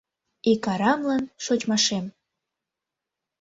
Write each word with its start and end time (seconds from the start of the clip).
Ик 0.51 0.63
арамлан 0.73 1.23
шочмашем 1.43 2.05